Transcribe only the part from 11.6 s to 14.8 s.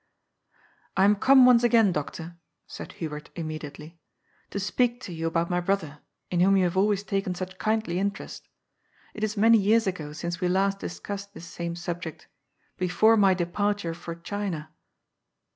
subject together. Before my departure for China."